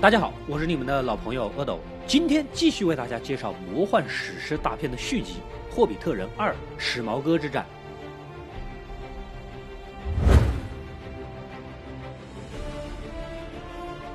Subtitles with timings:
[0.00, 5.36] 大家好，我是你们的老朋友阿斗，今天继续为大家介绍魔幻史诗大片的续集
[5.74, 7.64] 《霍比特人二：史矛革之战》。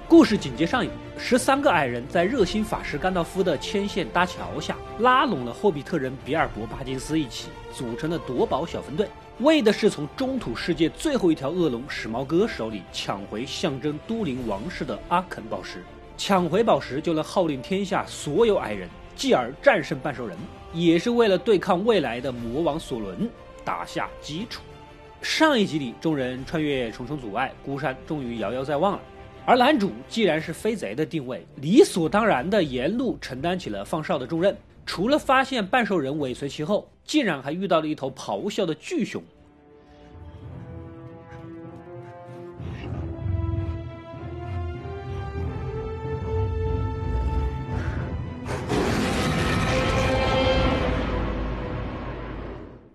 [0.07, 9.07] 故事紧接上一部，十三个矮人在热心法师甘道夫的牵线搭桥下，拉拢了霍比特人比尔博、巴金斯一起组成的夺宝小分队，
[9.41, 15.81] 为的是从中土世界最后一条恶龙史矛革手里抢回象征都灵王室的阿肯宝石。
[16.17, 20.37] 抢回宝石就能号令天下所有矮人，继而战胜半兽人，
[20.73, 23.29] 也是为了对抗未来的魔王索伦
[23.63, 24.61] 打下基础。
[25.21, 28.99] 上一集里，众人穿越重重阻碍，孤山终于遥遥在望了。
[29.45, 34.53] 而男主既然是飞贼的定位，理所当然的沿路承担起了放哨的重任。
[34.85, 39.23] 除了发现半兽人尾随其后，竟然还遇到了一头咆哮的巨熊。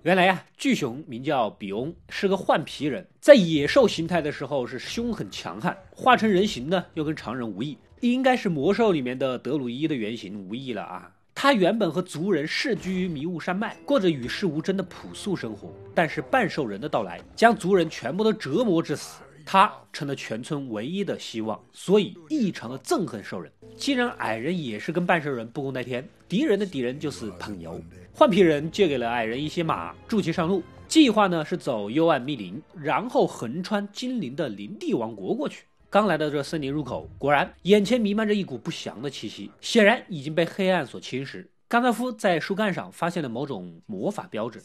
[0.04, 11.10] 原来呀，巨熊名叫比翁，是个换皮人，在野兽形态的时候是凶狠强悍，化成人形呢又跟常人无异，应该是魔兽里面的德鲁伊的原型无异了啊。
[11.34, 19.22] 他原本和族人世居于迷雾山脉，过着与世无争的朴素生活，但是半兽人的到来将族人全部都折磨致死。
[19.46, 23.50] 他成了全村唯一的希望，所以异常的憎恨兽人。
[23.74, 27.80] 既然矮人也是跟半兽人不共戴天，敌人的敌人就是朋友。
[28.16, 30.62] 换皮人借给了矮人一些马，助其上路。
[30.86, 35.64] 计划呢是走幽暗密林，然后横穿精灵的林地王国过去。
[35.90, 41.44] 刚来到这森林入口，果然眼前弥漫着一股不祥的气息，显然已经被黑暗所侵蚀。
[41.66, 44.62] 甘道夫在树干上发现了某种魔法标志。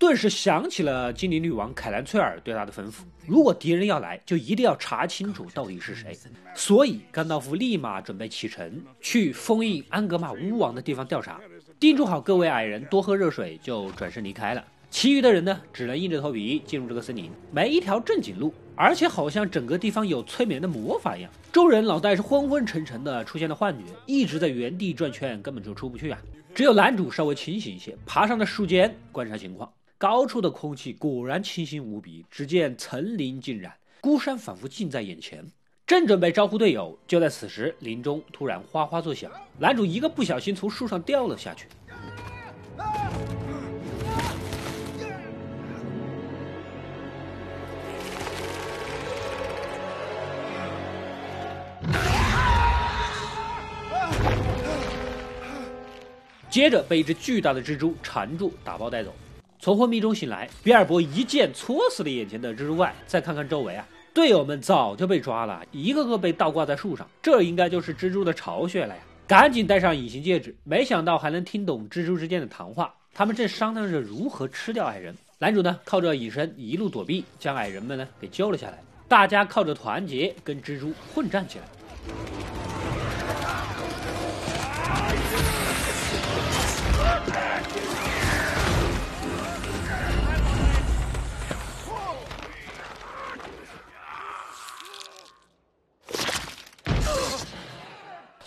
[0.00, 6.18] 顿时想起了精灵女王凯兰翠尔对他的吩咐：如果敌人要来，就一定要查清楚到底是谁。
[6.54, 11.38] 所以甘道夫立马准备启程，去封印安格玛巫王的地方调查。
[11.78, 14.64] 叮嘱好各位矮人多喝热水，就转身离开了。
[14.88, 21.30] 其余的人呢，只能硬着头皮进入这个森林，没一条正经路，而且好像整个地方有催眠的魔法一样。
[21.52, 26.18] 众人脑袋是昏昏沉沉的，出现了幻觉，一直在原地转圈，根本就出不去啊。
[26.54, 29.70] 只有男主稍微清醒一些，爬上了树尖观察情况。
[30.00, 35.44] 高处的空气果然清新无比，只见层林尽染，孤山仿佛近在眼前。
[35.86, 41.66] 正准备招呼队友，就在此时，林中突然哗哗作响，男主一个不小心从树上掉了下去。
[56.48, 59.14] 接着被一只巨大的蜘蛛缠住，打包带走。
[59.62, 62.94] 从昏迷中醒来，比尔博一剑戳死了眼前的蜘蛛怪。
[63.06, 67.06] 再看看周围啊，队友们早就被抓了，一个个被倒挂在树上。
[67.20, 69.02] 这应该就是蜘蛛的巢穴了呀！
[69.26, 72.94] 赶紧戴上隐形戒指，没想到还能听懂蜘蛛之间的谈话。
[73.12, 75.14] 他们正商量着如何吃掉矮人。
[75.38, 78.82] 男主呢，靠着隐身一路躲避，将矮人们呢给救了下来。
[79.08, 82.69] 大家靠着团结跟蜘蛛混战起来。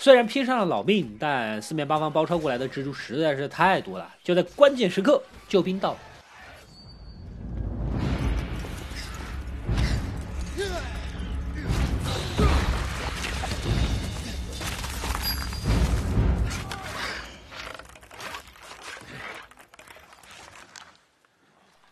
[0.04, 4.06] 虽然拼上了老命，但四面八方包抄过来的蜘蛛实在是太多了。
[4.22, 5.98] 就在关键时刻，救兵到了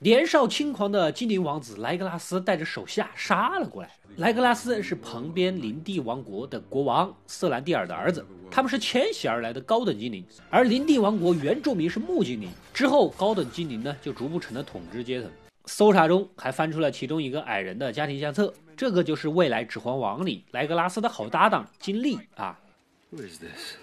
[0.04, 3.90] 年少轻狂的精灵王子莱格拉斯带着手下杀了过来。
[4.18, 12.50] 莱格拉斯是旁边林地王国的国王瑟兰蒂尔的儿子，他们是迁徙而来的高等精灵，而林地王国原住民是木精灵。
[12.74, 15.30] 之后，高等精灵呢就逐步成了统治阶层。
[15.68, 22.60] 搜查中还翻出了其中一个矮人的家庭相册，这个就是未来《指环王》里莱格拉斯的好搭档金利啊。
[23.12, 23.76] Who is this?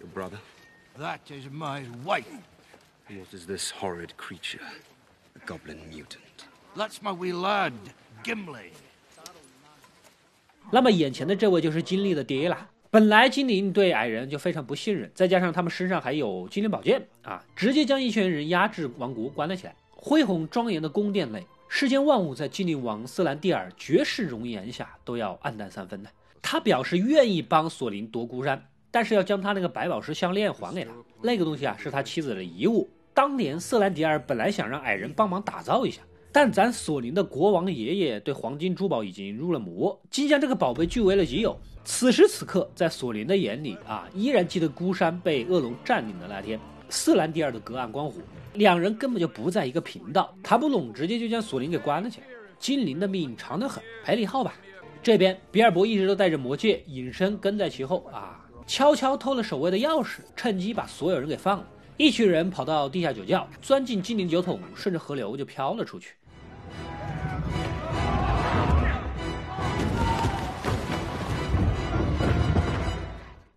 [0.00, 0.38] Your brother?
[0.98, 2.24] That is my wife.
[3.10, 4.62] What is this horrid creature?
[5.48, 6.44] Goblin mutant.
[6.76, 7.72] That's my wee lad,
[8.22, 8.68] Gimli.
[10.70, 12.68] 那么眼前的这位就是金利的爹了。
[12.90, 19.74] 本来精灵对矮人就非常不信任，再加上他们身上还有精灵宝剑啊，直接将一群人压制王国，关了起来。
[19.90, 26.10] 恢宏庄严的宫殿内，世间万物在精灵王斯兰蒂尔绝世容颜下都要黯淡三分的。
[26.42, 30.90] 他表示愿意帮索林夺孤山，但是要将他那个百宝石项链还给他。
[31.22, 32.88] 那个东西啊，是他妻子的遗物。
[33.18, 36.00] 当年瑟兰迪尔本来想让矮人帮忙打造一下，
[36.30, 41.58] 但咱索林的国王爷爷对黄金珠宝已经入了魔，竟将这个宝贝据为了己有。
[41.82, 48.20] 此时此刻，在索林的眼里啊，依然记得孤山被恶龙占领的那天，瑟兰迪尔的隔岸观火。
[48.54, 52.26] 两人根本就不在一个频道，谈不拢，直接就将索林给关了起来。
[52.60, 54.54] 精灵的命长得很，赔礼号吧。
[55.02, 61.66] 这边比尔博一直都带着魔戒，隐身跟在其后啊，悄悄偷了守卫的钥匙，趁机把所有人给放了。
[61.98, 66.14] 一群人跑到地下酒窖，钻进精灵酒桶，顺着河流就飘了出去。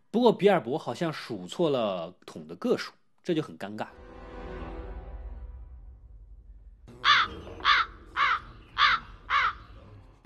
[0.09, 2.91] 不过比尔博好像数错了桶的个数，
[3.23, 3.85] 这就很尴尬。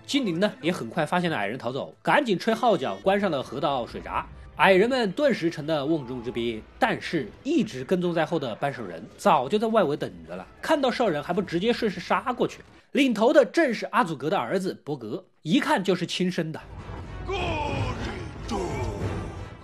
[0.06, 4.26] 精灵呢也很快发现了矮人逃走，赶紧吹号角，关上了河道水闸。
[4.58, 6.62] 矮人们顿时成了瓮中之鳖。
[6.80, 12.60] 但是，一直跟踪在后的半兽人早就在外围等着了，看到兽人还不直接顺势杀过去。
[12.94, 16.62] 领头的正是阿祖格的儿子伯格，一看就是亲生的。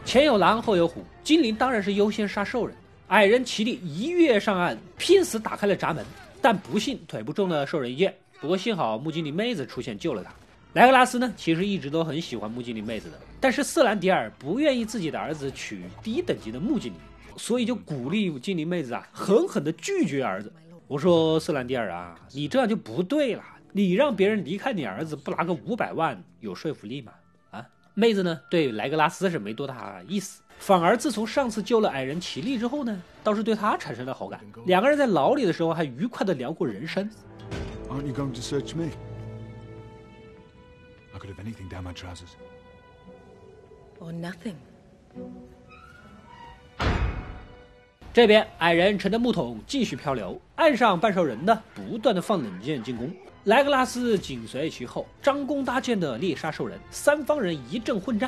[0.04, 2.76] 前有狼，后有虎，精灵当然是优先杀兽人。
[3.08, 6.06] 矮人齐力一跃上岸，拼死打开了闸门，
[6.42, 8.14] 但不幸腿部中了兽人一箭。
[8.42, 10.34] 不过幸好木精灵妹子出现救了他。
[10.73, 17.00] 莱格拉斯呢，其实一直都很喜欢木精灵妹子的，但是瑟兰迪尔不愿意自己的儿子娶低等级的木精灵，
[17.35, 20.51] 所以就鼓励精灵妹子啊，狠狠地拒绝儿子。
[20.88, 27.12] 我说瑟兰迪尔啊，你这样就不对了，你让别人离开你儿子不拿个五百万有说服力吗？
[27.51, 34.39] 啊，妹子呢，对莱格拉斯是没多大意思，反而自从上次救了矮人奇力之后呢，倒是对他产生了好感。
[34.65, 37.09] 两个人在牢里的时候还愉快地聊过人生。
[37.89, 38.88] Aren't you going to search me?
[41.21, 42.31] Could have anything down my trousers.
[44.00, 44.56] Or nothing.
[48.12, 53.13] 这边矮人乘着木桶继续漂流，岸上半兽人呢不断的放冷箭进攻，
[53.44, 58.27] 莱格拉斯紧随其后，张弓搭箭的猎杀兽人，三方人一阵混战。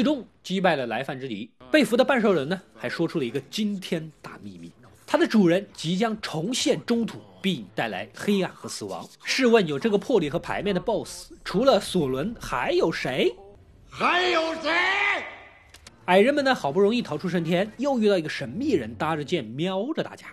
[0.00, 4.72] 最终击败了来犯之敌，被俘的半兽人呢，还说出了一个惊天大秘密：
[5.06, 9.06] 他的主人即将重现中土，并带来黑暗和死亡。
[9.24, 13.36] 试问有这个魄力和牌面的 BOSS，除了索伦，还有谁？
[13.90, 14.70] 还有谁？
[16.06, 20.28] 矮人们呢，好不容易逃出升天，又遇到一个神秘人搭着剑瞄着大家。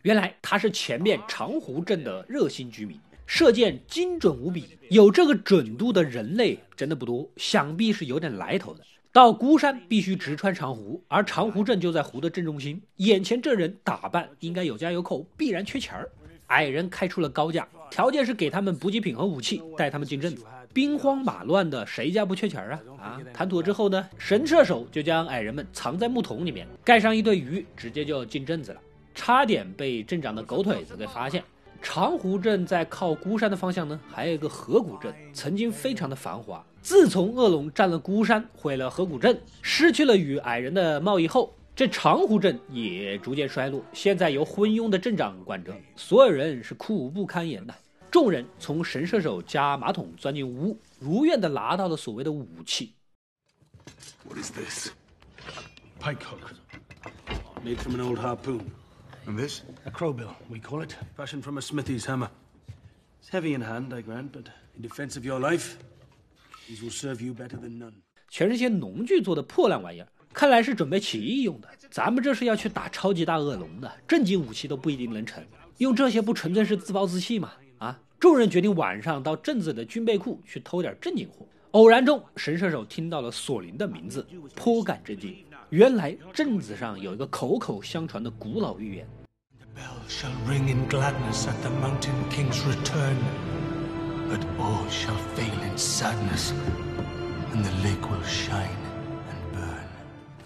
[0.00, 2.98] 原来他是前面长湖镇的热心居民，
[3.32, 8.80] 射箭精准无比，有这个准度的人类真的不多，想必是有点来头的。
[9.12, 12.82] 到孤山必须直穿长湖，而长湖镇就在湖的正中心。
[12.96, 16.10] 眼前这人打扮应该有家有口，必然缺钱儿。
[16.48, 20.44] 矮人开出了高价，条件是给他们补给品和武器，带他们进镇子。
[20.72, 22.80] 兵荒马乱的，谁家不缺钱啊？
[22.98, 23.20] 啊！
[23.32, 28.80] 谈妥之后呢，神射手就将矮人们藏在木桶里面，盖上一堆鱼，直接就进镇子了。
[29.14, 31.44] 差点被镇长的狗腿子给发现。
[31.82, 36.64] 长湖镇在靠孤山的方向呢，还有一个河谷镇，曾经非常的繁华。
[36.82, 43.82] 自从恶龙占了孤山，毁了河谷镇，失去了与矮人的贸易后，这长湖镇也逐渐衰落。
[43.92, 47.74] 现在由昏庸的镇长管着，所有人是苦不堪言的。
[48.10, 52.94] 众人从神射手加马桶钻进屋，如愿的拿到了所谓的武器。
[54.24, 54.90] What is this?
[56.00, 56.54] Pike hook.
[57.64, 58.60] Made from an old harpoon.
[59.26, 59.62] And this?
[59.86, 60.96] A crowbill, we call it.
[61.16, 62.28] Fashioned from a smithy's hammer.
[63.20, 64.46] It's heavy in hand, I grant, but
[64.76, 65.76] in defense of your life,
[66.66, 67.92] these will serve you better than none.
[68.28, 71.68] 全是些农具做的破烂玩意儿，看来是准备起义用的。
[71.90, 75.44] 咱们这是要去打超级大恶龙的，正经武器都不一定能成，
[75.78, 77.52] 用这些不纯粹是自暴自弃吗？
[77.78, 78.00] 啊！
[78.18, 81.46] 众人决定晚上到镇子的军备库去偷点正经货。
[81.72, 85.44] 偶然中，神射手听到了索林的名字，颇感震惊。
[85.70, 89.06] 原来镇子上有一个口口相传的古老预言。
[89.76, 93.14] Bell shall ring in gladness at the Mountain King's return,
[94.28, 96.50] but all shall fail in sadness,
[97.54, 98.66] and the lake will shine
[99.28, 99.84] and burn.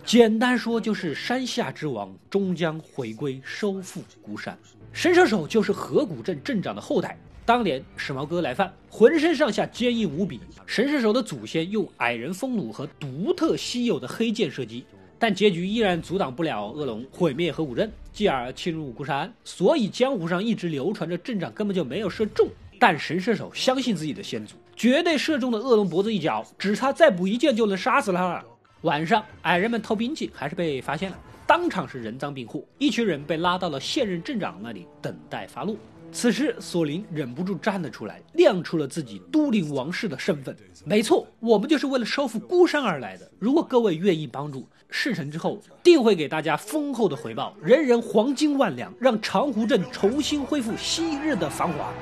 [0.05, 4.59] 简单说就是山下之王终将回归，收复孤山。
[4.93, 10.39] 神射手就是河谷镇镇长的后代，当年时髦哥来犯，浑身上下坚硬无比。
[10.67, 14.85] 神射手的祖先用矮人风弩和独特稀有的黑剑射击，
[15.25, 19.33] 但结局依然阻挡不了恶龙毁灭河谷镇，继而侵入孤山。
[19.43, 22.47] 所以江湖上一直流传着镇长根本就没有射中，
[22.79, 28.45] 但神射手相信自己的先祖，绝对射中了恶龙脖子一角，只差再补一箭就能杀死他了。
[28.83, 31.19] 晚上，矮人们偷兵器还是被发现了。
[31.47, 35.75] 当场是人赃并获，一群人被拉到了现任镇长那里等待发落。
[36.13, 40.55] 此时，索林忍不住站了出来，亮出了自己都灵王室的身份。
[40.85, 43.29] 没错，我们就是为了收复孤山而来的。
[43.41, 51.93] 如果各位愿意帮助，事成之后定会给大家丰厚的回报，人人黄金万两，让长湖镇重新恢复昔日的繁华。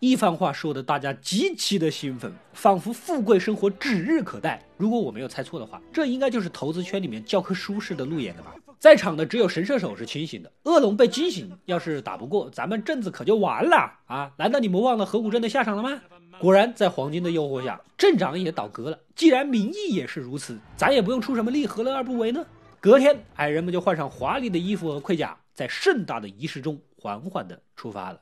[0.00, 4.58] 一番话说的大家极其的兴奋，仿佛富贵生活指日可待。
[4.78, 8.54] 如果我没有猜错的话，这应该就是投资圈里面教科书式的路演的吧？
[8.78, 14.30] 在场的只有神射手是清醒的，恶龙被惊醒，要是打不过，咱们镇子可就完了啊！
[14.38, 16.00] 难道你们忘了河谷镇的下场了吗？
[16.38, 18.98] 果然，在黄金的诱惑下，镇长也倒戈了。
[19.14, 22.44] 既然民意也是如此，咱也不用出什么力，何乐而不为呢？
[22.80, 28.20] 隔天，矮人们就换上华丽的衣服和盔甲，在盛大的仪式中缓缓地出发了。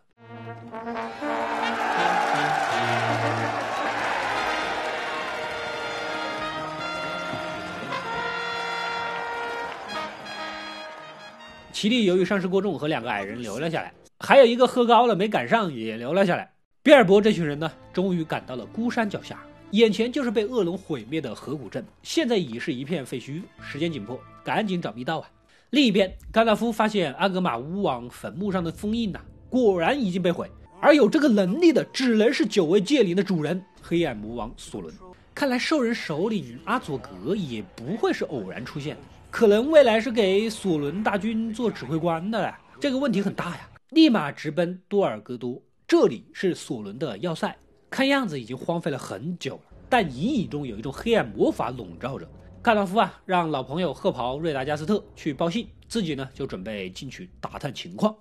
[11.72, 16.50] 齐力由于伤势过重，和两个矮人留了下来，还有一个喝高了没赶上，也留了下来。
[16.88, 19.42] 比尔博这群人呢，终于赶到了孤山脚下，
[19.72, 23.42] 眼前就是被恶龙毁灭的河谷镇，现在已是一片废墟。
[23.60, 25.28] 时间紧迫，赶紧找密道啊！
[25.68, 34.94] 另一边，甘道夫发现阿格玛巫王坟墓上的封印呐，果然已经被毁，而有这个能力的，只能是九位戒灵的主人——黑暗魔王索伦。
[35.34, 38.96] 看来兽人首领阿佐格也不会是偶然出现。
[39.30, 43.68] 可能未来是给索伦大军做指挥官的，这个问题很大呀！
[43.90, 47.56] 立马直奔多尔戈多，这里是索伦的要塞，
[47.88, 52.28] 看样子已经荒废了很久了，但隐隐中有一种黑暗魔法笼罩着。
[52.62, 58.14] 卡道夫啊，让老朋友褐袍瑞达加斯特去报信，自己呢就准备进去打探情况。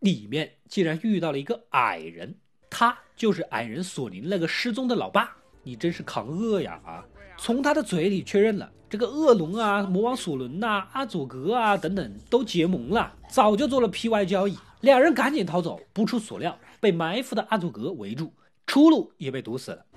[0.00, 2.34] 里面竟然遇到了一个矮人。
[2.68, 7.06] 他就是矮人索林那个失踪的老爸，你真是扛饿呀啊！
[7.38, 14.56] 从他的嘴里确认了，这个恶龙啊、魔王索伦呐、阿佐格啊等等都结盟了，早就做了 P.Y 交易。
[14.80, 18.32] 两人赶紧逃走，不出所料被埋伏的阿佐格围住，
[18.66, 19.84] 出路也被堵死了。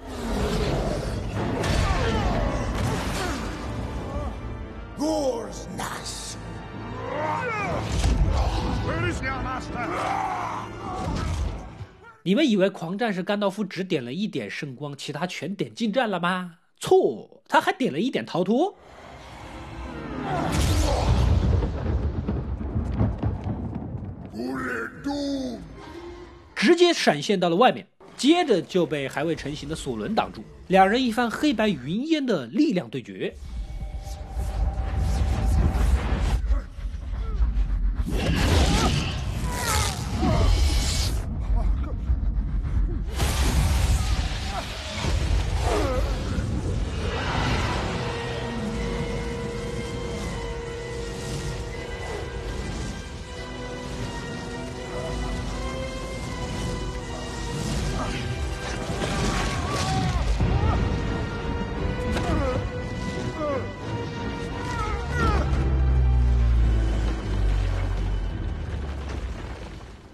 [12.24, 16.58] 你们以为狂战士甘道夫只点了一点圣光，其他全点近战了吗？
[16.82, 18.76] 错，他还点了一点逃脱，
[26.56, 33.32] 直接闪现到了外面，接着就被还未成型的索伦挡住，两人一番黑白云烟的力量对决。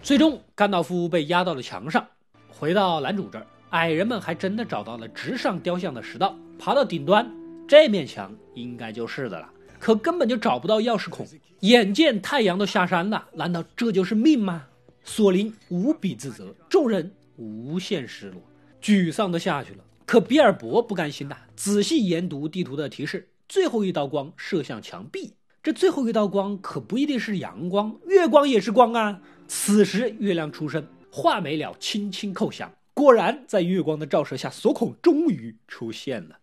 [0.08, 2.08] 最终，甘道夫被压到了墙上。
[2.48, 7.30] 回到男主这儿，矮人们还真的找到了直上雕像的石道，爬到顶端，
[7.68, 9.50] 这面墙应该就是的了。
[9.78, 11.28] 可根本就找不到钥匙孔。
[11.60, 14.64] 眼见太阳都下山了，难道这就是命吗？
[15.04, 18.42] 索林无比自责，众人无限失落，
[18.82, 19.84] 沮丧的下去了。
[20.06, 25.34] 可比尔博不甘心呐，仔细研读地图的提示，最后一道光射向墙壁。
[25.62, 29.20] 这最后一道光可不一定是阳光，月光也是光啊。
[29.48, 32.72] 此时，月亮出生，画眉鸟，轻轻叩响。
[32.94, 36.38] 果然，在月光的照射下，锁孔终于出现了。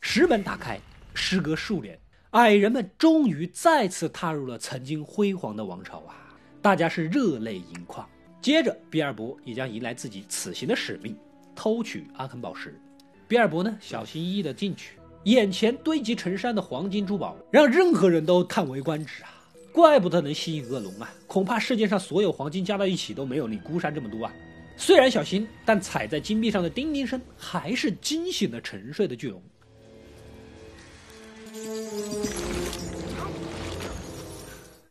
[0.00, 0.78] 石门打开，
[1.14, 1.98] 时隔数年，
[2.30, 6.14] 矮人们终于再次踏入了曾经辉煌的王朝啊！
[6.62, 8.08] 大家是热泪盈眶。
[8.44, 11.16] 接着，比尔博也将迎来自己此行的使命——
[11.56, 12.78] 偷取阿肯宝石。
[13.26, 19.30] 比尔博呢，小心翼翼地进去，眼前堆积成山的黄金珠宝，让任何人都叹为观止啊！
[19.72, 21.10] 怪不得能吸引恶龙啊！
[21.26, 24.32] 恐怕世界上所有黄金加到一起都没有你孤山这么多啊！
[24.76, 29.42] 虽然小心，但踩在金币上的叮叮声还是惊醒了沉睡的巨龙。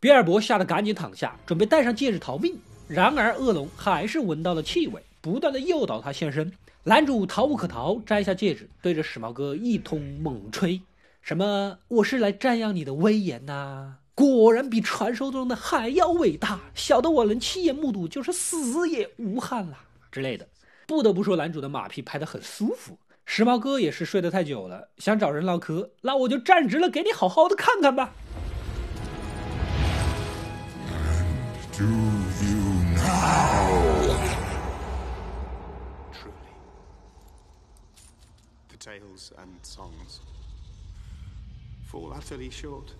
[0.00, 2.58] 比尔博吓得赶紧躺下，准备戴上戒指逃命。
[2.94, 6.52] 然而恶龙还是闻到了气味，不断的诱导他现身。
[6.84, 10.80] 男主逃无可逃，摘下戒指，对着史矛哥一通猛吹
[11.20, 11.76] ：“什么？
[11.88, 13.94] 我是来瞻仰你的威严呐！
[14.14, 19.76] 果然比传说中的还要伟大，小的我能亲眼目睹，就是死也无憾了
[20.12, 20.46] 之类的。”
[20.86, 22.96] 不得不说，男主的马屁拍得很舒服。
[23.26, 28.12] 时髦哥也是睡得太久了，想找人唠嗑，那我就站直了，给你好好的看看吧。
[36.12, 36.52] Truly.
[38.68, 40.20] The tales and songs
[41.90, 42.94] fall utterly short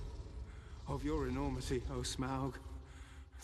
[0.87, 2.53] of your enormity, O Smaug,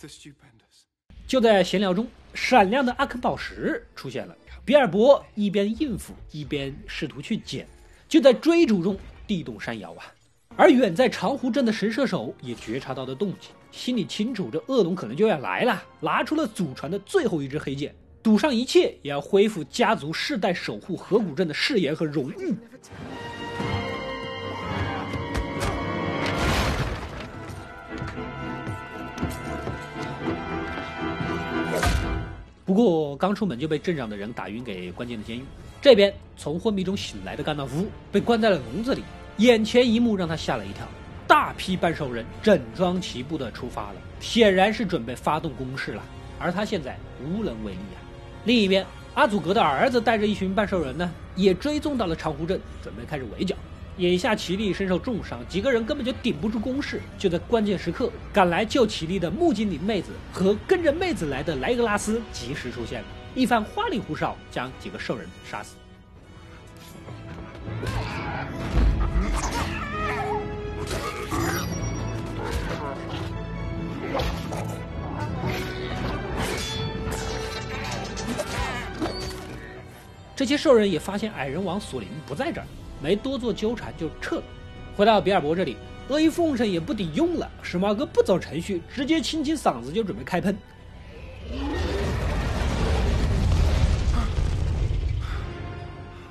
[0.01, 0.87] the stupendous.
[1.27, 4.37] 就在闲聊中，闪亮的阿肯宝石出现了。
[4.65, 7.67] 比尔博一边应付，一边试图去捡。
[8.09, 10.13] 就在追逐中，地动山摇啊！
[10.57, 22.55] 而远在长湖镇的神射手也觉察到了动静，心里清楚这恶龙可能就要来了，拿出了祖传的最后一支黑剑，赌上一切也要恢复家族世代守护河谷镇的誓言和荣誉。
[32.65, 35.43] 不过刚出门就被镇长的人打晕，给关进了监狱。
[35.83, 39.03] 这边从昏迷中醒来的甘道夫被关在了笼子里，
[39.39, 40.87] 眼前一幕让他吓了一跳，
[41.31, 46.03] 大批半兽人整装齐步的出发了，显然是准备发动攻势了。
[46.41, 48.03] 而他现在无能为力啊。
[48.47, 53.55] 另一边，阿祖格的儿子带着一群半兽人呢，也追踪到了长湖镇，准备开始围剿。
[53.99, 57.01] 眼下奇力身受重伤，几个人根本就顶不住攻势。
[57.17, 65.77] 就在关键时刻，赶来救奇力的木精灵妹子和跟着妹子来的莱格拉斯及时出现了，一番花里胡哨将几个兽人杀死。
[80.41, 82.67] 这些兽人也发现矮人王索林不在这儿。
[83.03, 84.43] 没多做纠缠就撤了，
[84.97, 85.77] 回到比尔博这里，
[86.09, 87.47] 阿谀奉承也不抵用了。
[87.61, 90.57] 史矛哥不走程序，直接清清嗓子就准备开喷，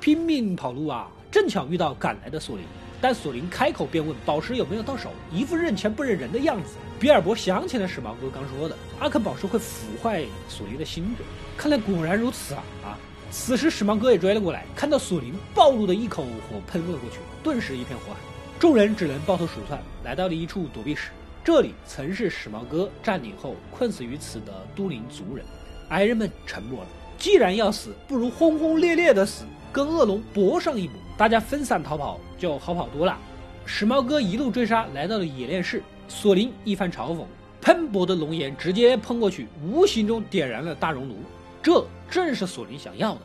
[0.00, 1.08] 拼命跑路啊！
[1.30, 2.64] 正巧遇到赶来的索林，
[3.00, 6.74] 但索林开口便问宝石有没有到手，一副认钱不认人的样子。
[6.98, 11.22] 比尔博想起了史矛哥刚说的，阿肯宝石会腐坏索林的心智，
[11.56, 12.98] 看来果然如此啊啊！
[13.30, 18.18] 此时，史芒哥也追了过来，看到索林暴露的一口火喷了过去，顿时一片火海。
[18.58, 21.10] 众人只能抱头鼠窜，来到了一处躲避室。
[21.44, 25.46] 这里曾是史矛哥占领后困死于此的都灵族人。
[25.90, 26.86] 矮人们沉默了。
[27.18, 30.96] 既然要死，不如轰轰烈烈的死，跟恶龙搏上一搏。
[31.16, 33.16] 大家分散逃跑，就好跑多了。
[33.64, 35.82] 史矛哥一路追杀，来到了冶炼室。
[36.08, 37.24] 索林一番嘲讽，
[37.60, 41.14] 喷薄的龙炎直接喷过去，无形中点燃了大熔炉。
[41.62, 43.20] 这正是索林想要的。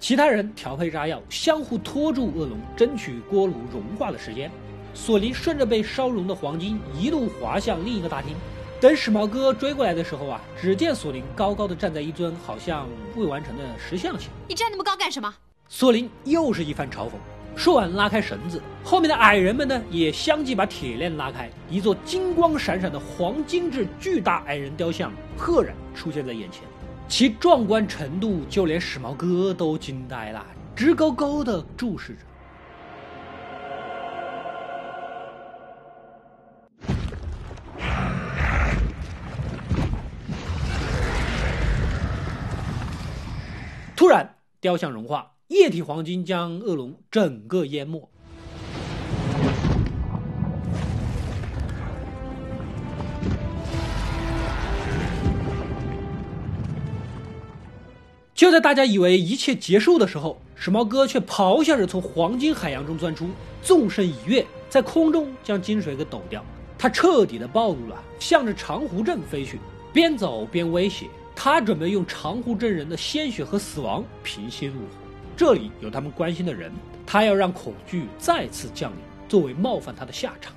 [0.00, 4.50] 其他人调配炸药，相互拖住恶龙，争取锅炉融化的时间。
[4.98, 8.34] 索林顺着被烧融的黄金一路滑向另一个大厅。
[8.80, 12.84] 等史矛哥追过来的时候啊，只见索林高高的站在一尊好像
[13.14, 14.28] 未完成的石像前。
[14.48, 15.32] 你站那么高干什么？
[15.68, 17.12] 索林又是一番嘲讽。
[17.54, 26.62] 说完，拉开绳子，后面的矮人们呢也相继把铁链拉开，一座金光闪闪的黄金质巨大矮人雕像赫然出现在眼前，
[27.08, 32.18] 其壮观程度就连史矛哥都惊呆了，直勾勾地注视着。
[44.08, 48.08] 突然，雕像融化，液体黄金将恶龙整个淹没。
[58.34, 63.28] 就在大家以为一切结束的时候，时髦哥却咆哮着从黄金海洋中钻出，
[63.62, 66.42] 纵身一跃，在空中将金水给抖掉。
[66.78, 69.60] 他彻底的暴露了，向着长湖镇飞去，
[69.92, 71.08] 边走边威胁。
[71.40, 74.86] 他准备用长湖镇人的鲜血和死亡平息怒火。
[75.36, 76.72] 这里有他们关心的人，
[77.06, 78.98] 他要让恐惧再次降临，
[79.28, 80.52] 作为冒犯他的下场。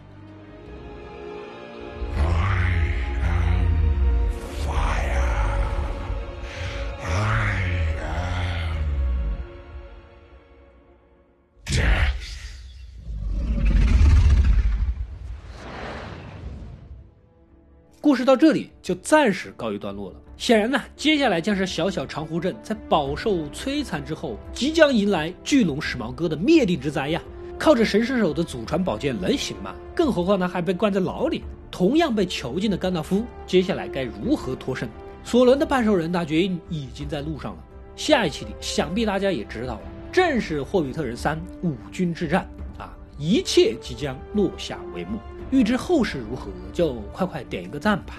[18.12, 20.18] 故事到这里就暂时告一段落了。
[20.36, 27.22] 显然呢，接下来将是小小长湖镇在饱受摧残之后，即将迎来巨龙史矛哥的灭顶之灾呀！
[27.58, 29.74] 靠着神射手的祖传宝剑能行吗？
[29.96, 34.90] 更何况他还被关在牢里，同样被囚禁的甘道夫，接下来该如何脱身？
[35.24, 37.64] 索伦的半兽人大军已经在路上了。
[37.96, 42.46] 下一期里，想必大家也知道了，正是霍比特人三五军之战
[42.78, 42.92] 啊！
[43.18, 45.18] 一切即将落下帷幕。
[45.52, 48.14] 欲知后事如何，就快快点一个赞吧。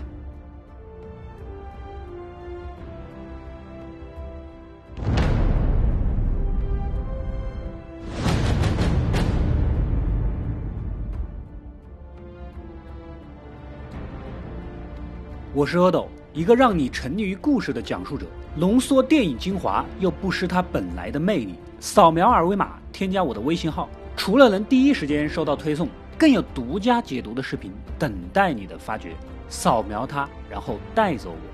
[15.55, 21.55] 我是阿斗，一个让你沉溺于故事的讲述者，浓缩电影精华又不失它本来的魅力。
[21.81, 25.88] 扫描二维码，添加我的微信号，除了能第一时间收到推送。
[26.23, 29.17] 更有独家解读的视频等待你的发掘，
[29.49, 31.52] 扫描它，然后带走我。